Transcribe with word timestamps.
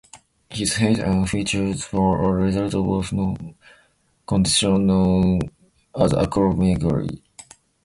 His 0.49 0.77
height 0.77 0.97
and 0.97 1.29
features 1.29 1.93
were 1.93 2.25
a 2.25 2.31
result 2.43 2.73
of 2.73 2.85
a 2.85 2.89
hormonal 2.89 3.53
condition 4.25 4.87
known 4.87 5.41
as 5.95 6.11
acromegaly. 6.13 7.21